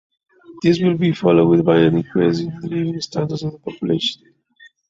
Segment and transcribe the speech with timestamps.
[0.63, 4.33] This will be followed by an increase in the living standards of the population.